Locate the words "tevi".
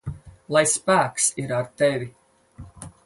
1.83-2.09